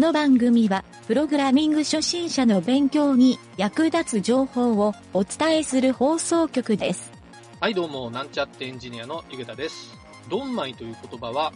[0.00, 7.12] この番組は、プログラミング初心者の勉強に役立つ情報をお伝えする放送局です。
[7.60, 9.94] はい、どうも、なんちゃってエンジニアのゆげたです。
[10.30, 11.52] ドンマイという言葉は、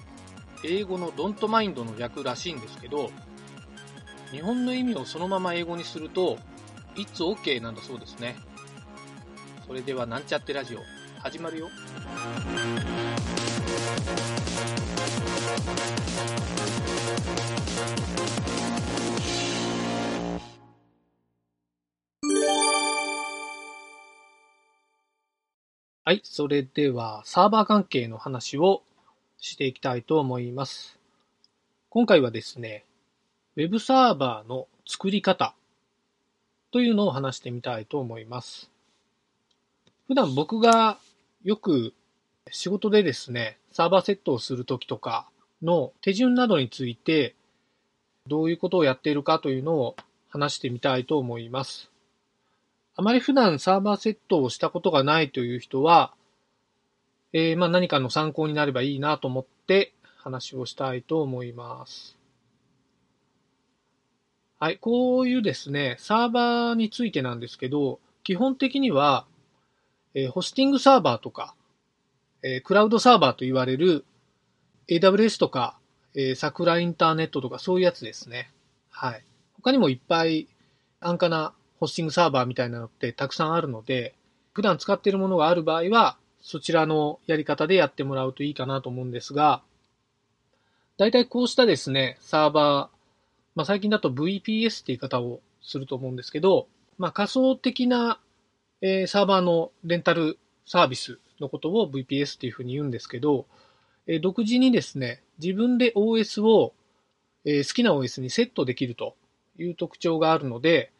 [0.62, 3.10] 英語のドントマインドの略らしいんですけど、
[4.30, 6.36] 日本の意味をそのまま英語にすると、
[6.96, 8.36] It's OK なんだそうですね。
[9.66, 10.80] それでは、なんちゃってラジオ、
[11.22, 11.70] 始まるよ。
[26.06, 28.82] はい、それではサーバー関係の話を
[29.38, 30.98] していきたいと思います。
[31.88, 32.84] 今回はですね、
[33.56, 35.54] Web サーバーの作り方
[36.72, 38.70] というのを話してみたいと思います。
[40.06, 40.98] 普段僕が
[41.42, 41.94] よく
[42.50, 45.26] 仕事でですね、サーバーセットをするときとか
[45.62, 47.34] の手順などについて
[48.26, 49.96] どういうことをやっているかというのを
[50.30, 51.90] 話してみたいと思います。
[52.96, 56.14] あまり普段サーバーセットをしたことがないという人は、
[57.32, 62.16] えーまあ何かの参考になればいいなと思って話をしたいと思います。
[64.58, 69.26] はい、こういうですね、サーバーについてなんですけど、基本的には、
[70.14, 71.54] えーホスティングサーバーとか、
[72.42, 74.04] えークラウドサーバーと言われる
[74.88, 75.78] AWS とか、
[76.14, 78.50] えー桜インターネットとかそういうやつですね。
[78.90, 79.24] はい。
[79.56, 80.46] 他にもいっぱい
[81.00, 84.14] 安価なホスティングサーバーみたいなのってたくさんあるので、
[84.52, 89.62] 普段使っているものがある場合は、そちらのやり方でやってもらうといいかなと思うんですが、
[90.96, 92.96] 大体こうしたですね、サーバー、
[93.54, 98.20] まあ最近だと VPS って言い方をすると思うんですけど、まあ仮想的な、
[98.80, 103.46] えーサーバーのレンタルサービスのことを VPS っていうふうに言うんですけど、
[104.06, 106.74] え独自にですね、自分で OS を、
[107.44, 109.16] え好きな OS にセットできると
[109.58, 110.90] いう特徴があるので、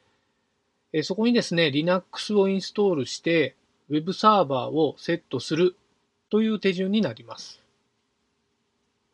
[0.92, 3.56] えそこにですね、Linux をインストールして、
[3.90, 5.76] Web サーバーをセットする
[6.30, 7.60] という手順になります。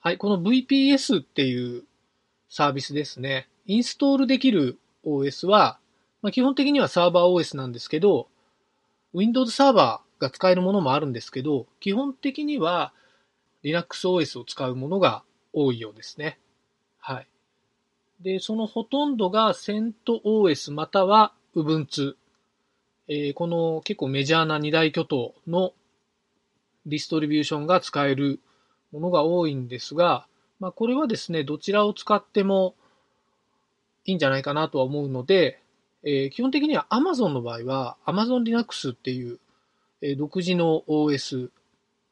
[0.00, 1.84] はい、この VPS っていう
[2.48, 3.48] サービスですね。
[3.66, 5.78] インストールできる OS は、
[6.22, 8.28] まあ、基本的にはサーバー OS なんですけど、
[9.12, 12.92] Windows サーバーが使えるものもあるんですけど、基本的には
[13.62, 15.22] Linux OS を使うものが
[15.52, 16.38] 多いようですね。
[16.98, 17.26] はい。
[18.20, 22.14] で、そのほとんどが CentOS または Ubuntu。
[23.08, 25.72] えーこの結構メジャーな二大巨頭の
[26.86, 28.38] ディストリビューションが使える
[28.92, 30.26] ものが多いんですが、
[30.60, 32.74] まあこれはですね、どちらを使っても
[34.04, 35.60] いいんじゃないかなとは思うので、
[36.04, 39.40] えー基本的には Amazon の場合は Amazon Linux っていう、
[40.02, 41.50] え独自の OS。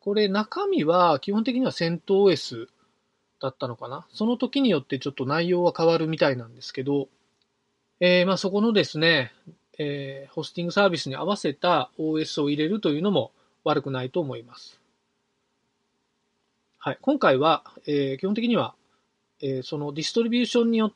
[0.00, 2.66] これ中身は基本的には CentOS
[3.41, 4.06] だったのかな？
[4.12, 7.09] その時によってちょっと内容は変わるみたいなんですけど、
[8.00, 9.32] えーまあそこのですね、
[9.78, 13.32] えーホスティングサービスに合わせた OS を入れるというのも
[13.64, 14.81] 悪くないと思います。
[16.78, 16.98] はい。
[17.00, 18.75] 今回は、えー基本的には、
[19.41, 20.92] えーそのディストリビューションによっ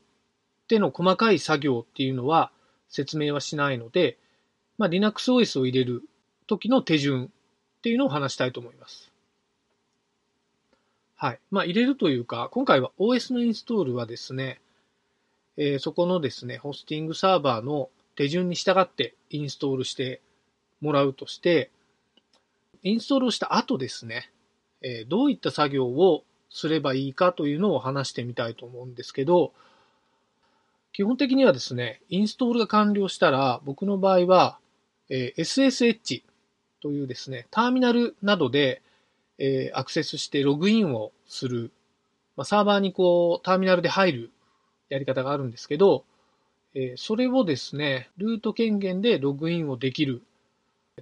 [0.69, 2.51] ての細かい作業っていうのは
[2.89, 4.19] 説明はしないので、
[4.79, 6.03] まあ、LinuxOS を入れる
[6.47, 7.31] 時の手順
[7.83, 9.11] っていうのを話したいと思います。
[11.17, 11.41] はい。
[11.51, 14.61] まあ、入れるというか、今回は OS のインストールはですね、
[15.57, 20.21] えーそこのですね、ホスティングサーバーの手順に従ってインストールして
[20.81, 21.73] もらうとして、
[22.85, 24.31] インストールをした後ですね、
[24.81, 29.53] えーどういった作業をすればいいかというのを話してみたいと思うんですけど、
[30.93, 34.61] 基本的にはですね、インストールが完了したら、僕の場合は、
[35.09, 36.23] えー SSH
[36.83, 38.83] というですね、ターミナルなどで、
[39.39, 41.71] えーアクセスしてログインをする、
[42.37, 44.31] まあ、サーバーにこう、ターミナルで入る
[44.89, 46.05] やり方があるんですけど、
[46.75, 50.23] えーそれをですね、ルート権限でログインをできる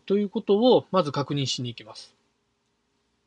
[0.06, 2.14] ということをまず確認しに行きます。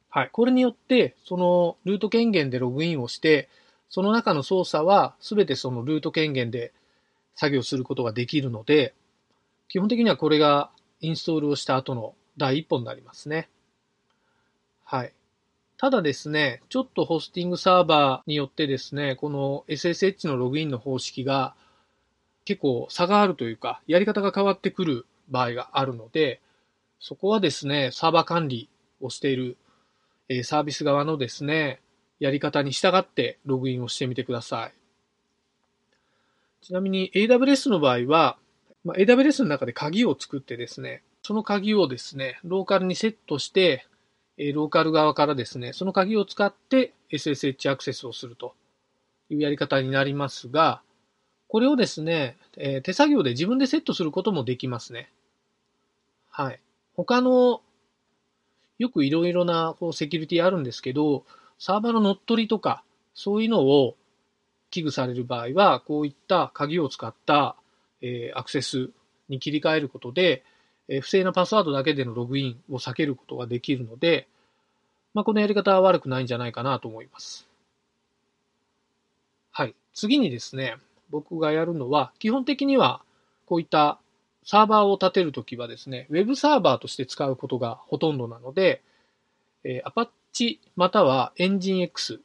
[0.09, 0.29] はい。
[0.31, 3.49] これによって、そのルート権限でログインをして、
[3.89, 6.71] その中の操作は全てそのルート権限で
[7.35, 8.93] 作業することができるので、
[9.69, 10.69] 基本的にはこれが
[11.01, 13.49] インストールをした後の第一歩になりますね。
[14.83, 15.13] はい。
[15.77, 21.55] ただですね、ちょっとホスティングサーバーによってですね、この SSH のログインの方式が
[22.45, 26.41] 結構差があるというか、やり方が変わってくる場合があるので、
[26.99, 28.69] そこはですね、サーバー管理
[29.01, 29.57] をしている、
[30.43, 31.81] サービス側のですね、
[32.19, 34.73] やり方に従ってログインをしてみてください。
[36.61, 38.37] ちなみに AWS の場合は、
[38.85, 43.87] まあ、AWS の中で鍵を作ってですね、その鍵をですね、ローカルにセットして、
[44.53, 48.53] ローカル側からですね、その鍵を使って SSH アクセスをすると
[49.29, 50.81] いうやり方になりますが、
[51.47, 55.11] これをですね、え、手作業で自分でセットすることもできますね。
[56.29, 56.59] はい。
[56.95, 57.61] 他の、
[58.79, 61.25] よくいろいろなこうセキュリティあるんですけど、
[61.57, 62.83] サーバーの乗っ取りとか、
[63.13, 63.95] そういうのを
[64.71, 67.55] 危惧される場合は、こういった鍵を使った、
[68.01, 68.89] え、アクセス
[69.29, 70.43] に切り替えることで、
[70.87, 74.27] え、不正なパスワードだけでのログインを避けることができるので、
[75.13, 77.47] まあ、このやり方は悪くないんじゃないかなと思います。
[79.51, 79.75] はい。
[79.93, 80.77] 次にですね、
[81.09, 83.03] 僕がやるのは、基本的には、
[83.45, 83.99] こういった
[84.43, 88.81] サーバーを立てるときはですね、ウェブサーバーとして使うことがほとんどなので、
[89.63, 92.19] えー、Apache または EngineX。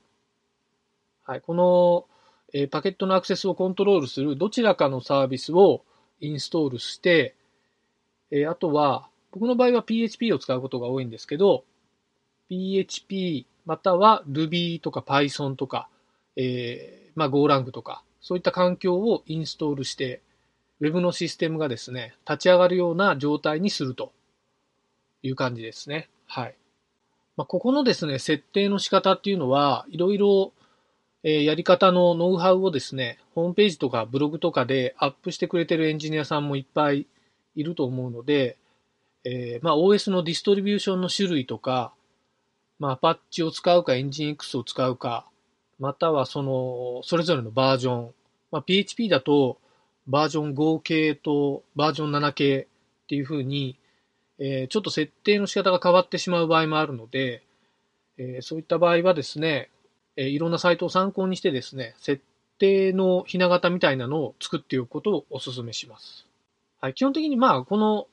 [1.25, 1.41] はい。
[1.43, 2.07] この、
[2.55, 5.85] えー、パケットのアクセスをコントロールするどちらかのサービスを
[6.21, 7.37] インストールして、
[8.31, 11.65] えー、あとは、僕の場合は PHP を使うことが多いんですけど、
[12.49, 15.89] PHP または Ruby とか Python とか、
[16.37, 20.23] えー、まあ GoLang とか、そういった環境をインストールして、
[20.81, 24.13] Web のシステムがですね、立ち上がるような状態にすると
[25.23, 26.09] いう感じですね。
[26.27, 26.55] はい。
[27.37, 30.53] まあ、ここのですね、設定の仕方っていうのは、いろいろ、
[31.25, 37.07] えやり方のノウハウをですね、ホームページとかブログとかでアップしてくれてるエンジニアさんもいっぱい
[37.61, 38.57] いると思うので、
[39.25, 41.93] えー、まあ OS のディストリビューションの種類とか、
[42.79, 45.27] まあ、パッチを使うか、エンジン X を使うか、
[45.81, 48.15] またはその、それぞれのバージョン。
[48.51, 49.59] まあ、PHP だと、
[50.07, 52.67] バージョン5系とバージョン7系
[53.05, 53.77] っていう風に、
[54.39, 57.43] えー、ちょっと設定の仕方が変わってしまう場合もあるので、
[58.17, 59.71] えー、そういった場合はですね、
[60.17, 62.23] えー、いろんなサイトを参考にしてですね、設
[62.59, 66.28] 定のひな形みたいなのを作っておくことをお勧めします。
[66.81, 68.07] はい、基本的にまあ、この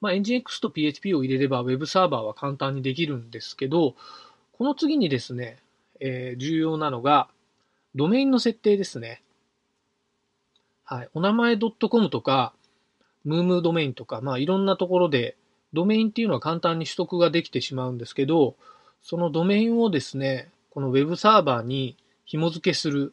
[0.00, 3.94] まあ、NGX と PHP を入れれば Web サーバーは簡単にできるんですけど、
[4.52, 5.58] この次にですね、
[6.00, 7.28] えー、重要なのが、
[7.94, 9.22] ドメインの設定ですね。
[10.84, 11.08] はい。
[11.14, 12.54] お名前 .com とか、
[13.24, 15.36] ムームードメインとか、まあいろんなところで、
[15.72, 18.56] ドメインっていうのは簡単に取得ができてしまうんですけど、
[19.02, 23.12] そのドメインをですね、この Web サーバーに紐付けする、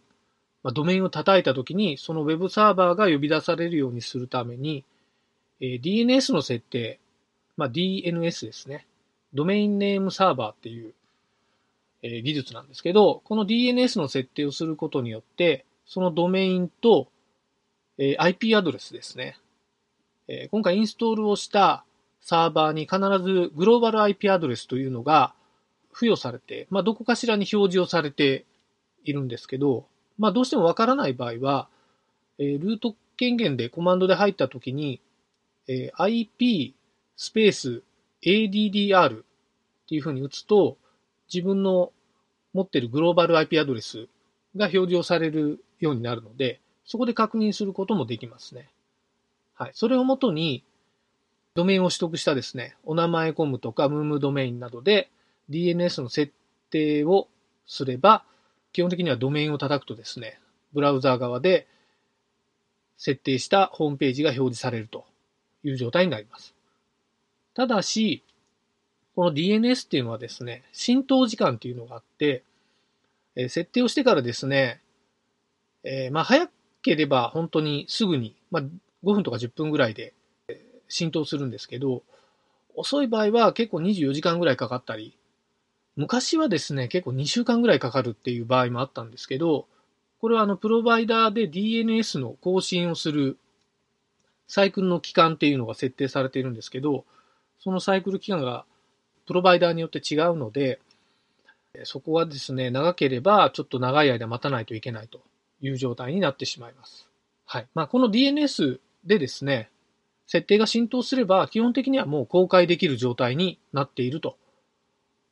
[0.64, 4.84] まあ、ドメインを叩いたときに、その Web サーバーが呼び出されるようにするために、
[5.60, 7.00] え DNS の設定、
[7.56, 8.86] まあ、DNS ですね。
[9.34, 10.94] ドメインネームサーバーっていう、
[12.04, 17.08] え技術なんですけど、この DNS の設定をすることによって、そのドメインと、
[17.98, 19.38] え IP アドレスですね。
[20.28, 21.84] え今回インストールをした
[22.22, 25.34] サーバーに必ずグローバル IP アドレスというのが
[25.94, 28.46] 付与されて、まあ、どこかしらに表示をされて
[29.04, 29.88] いるんですけど、
[30.18, 31.70] まあ、どうしてもわからない場合は、
[32.40, 35.02] えルート権限でコマンドで入ったときに、
[35.68, 36.76] えー、IP
[37.16, 37.84] スペース
[38.22, 39.26] ADDR っ
[39.88, 40.78] ていうふうに打つと、
[41.34, 41.92] 自分の
[42.54, 44.08] 持ってるグローバル IP アドレス
[44.56, 48.70] が表示をされるようになるので、そこで確認することもできますね。
[49.54, 49.72] はい。
[49.74, 50.64] それをもとに、
[51.56, 55.10] ドメインを取得したですね、お名前コムとかムームドメインなどで
[55.50, 56.32] DNS の設
[56.70, 57.28] 定を
[57.66, 58.24] すれば、
[58.78, 60.40] 基本的にはドメインを叩くとですね、
[60.72, 61.66] ブラウザー側で
[62.96, 65.04] 設定したホームページが表示されると
[65.64, 66.54] いう状態になります。
[67.56, 68.22] ただし、
[69.16, 72.44] この DNS っていうのはですね、浸透時間っていうのがあって、
[73.36, 74.80] えー、設定をしてからですね、
[75.84, 76.48] えー、まあ早
[76.84, 78.70] ければ本当にすぐに、まあ5
[79.12, 80.14] 分とか10分ぐらいで
[80.88, 82.04] 浸透するんですけど、
[82.76, 85.17] 遅い場合は結構24時間ぐらいかかったり、
[85.98, 89.68] 昔はですね、結構2週間ぐらいかかるっていう場合もあったんですけど、
[90.22, 93.38] これはあの、プロバイダーで DNS の更新をする
[94.48, 97.04] サイクルの期間っていうのが設定されているんですけど、
[97.60, 98.66] そのサイクル期間が
[99.26, 100.80] プロバイダーによって違うので、
[101.84, 105.22] そこはですね、長ければちょっと長い間待たないといけないと
[105.62, 107.10] いう状態になってしまいます。
[107.46, 107.68] はい。
[107.74, 109.70] まあ、この DNS でですね、
[110.28, 114.38] 設定が浸透すれば基本的にはもう公開できる状態になっていると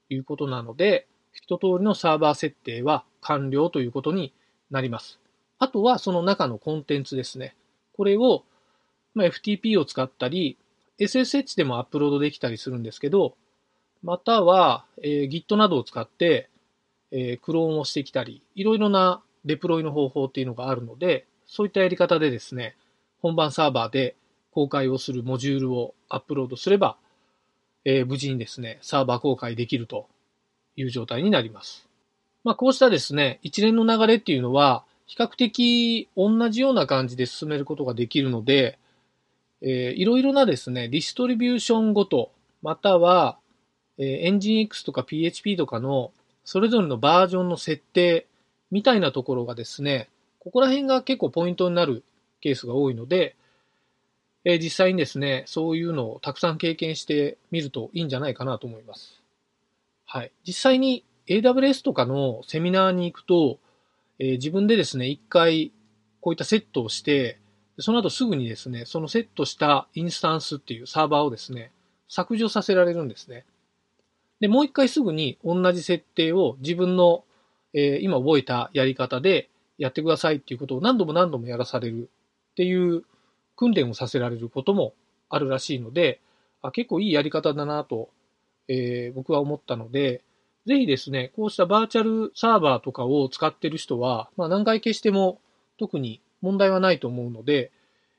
[0.10, 4.34] いうことなので、一通りのサーバー設定は完了ということに
[4.72, 5.20] なります。
[5.60, 7.56] あとはその中のコンテンツですね。
[7.94, 8.44] これを
[9.16, 10.58] ま、FTP を使ったり、
[11.00, 13.36] SSH でもアップロードできたりするんですけど、
[14.04, 16.50] または、え、Git などを使って、
[17.12, 22.76] え、クローンをしてきたり、いろいろなデプロイの方法っていうのがあるので、そういったやり方でですね、
[23.22, 24.16] 本番サーバーで
[24.52, 26.98] 公開をするモジュールをアップロードすれば、
[27.86, 30.08] えー、無事にですね、サーバー公開できると
[30.76, 31.88] いう状態になります。
[32.44, 38.78] まあ、こうしたですね、一連の流れっていうのは、比較的同じような感じで進めることができるので、
[39.62, 43.38] えー、いろいろなですね、ディストリビューションごと、または、
[43.98, 46.12] えー、エンジン X とか PHP とかの
[46.44, 48.28] それぞれのバージョンの設定
[48.72, 52.04] みたいなところがですね、ここら辺が結構ポイントになる
[52.42, 53.36] ケースが多いので、
[54.46, 59.22] え、実際にですね、そういうのをたくさん経験してみるといいんじゃないかなと思います。
[60.06, 60.32] はい。
[60.48, 63.58] 実際に AWS とかのセミナーに行くと、
[64.20, 65.72] え、自分でですね、一回
[66.22, 67.40] こういったセットをして、
[67.80, 71.72] その後すぐにですね、そのセットしたインスタンスっていうサーバーをですね、
[72.08, 73.46] 削除させられるんですね。
[74.40, 77.24] で、もう一回すぐに同じ設定を自分の、
[77.74, 79.50] えー、今覚えたやり方で
[79.80, 82.10] やってくださいっていうことを何度も何度もやらされる
[82.52, 83.04] っていう
[83.56, 84.94] 訓練をさせられることも
[85.30, 86.20] あるらしいので、
[86.62, 88.10] あ結構いいやり方だなと、
[88.68, 90.24] えー、僕は思ったので、
[90.66, 95.40] ぜひですね、こうしたバーチャルサーバーとかを使ってる人は、まあ、何回消しても
[95.78, 97.72] 特に問題はないと思うので、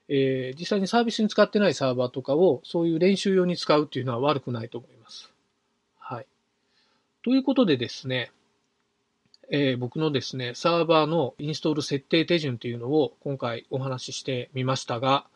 [0.09, 5.33] えー、実際にサービスに使ってないサーバーとかをそういう練習用に使うっていうのは悪くないと思います。
[5.99, 6.27] はい。
[7.25, 8.31] ということでですね、
[9.49, 15.27] えー、僕のですね、サーバーのインストール設定手順というのを今回お話ししてみましたが、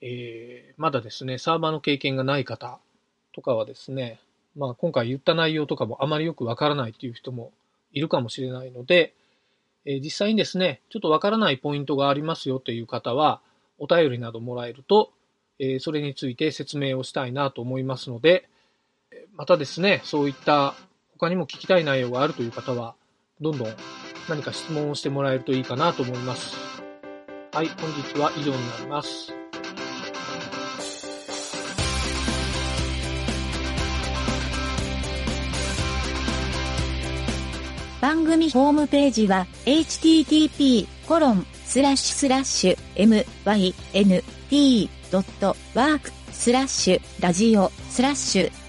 [0.00, 2.78] えー、まだですね、サーバーの経験がない方
[3.32, 4.20] とかはですね、
[4.56, 7.52] まあ今回言った内容とかもあまりよくわからないという人も
[7.92, 9.14] いるかもしれないので、
[9.84, 13.40] えー、実際にですね、ちょっとわからないポイントがありますよという方は、
[13.78, 15.12] お便りなどもらえると、
[15.60, 18.48] え、それについて説明をしたいなと思いますので、
[19.36, 20.74] またですね、そういった
[21.16, 22.94] 他にも聞きたい内容があるという方は、
[23.40, 23.68] どんどん
[24.28, 26.56] 何か質問をしてもらえるといいかなと思います。
[27.52, 29.32] はい、本日は以上になります。
[38.00, 42.76] 番組ホームページは http コロンスラッシュスラッシュ
[44.50, 48.67] mynt.work スラッシュラジオスラッシュ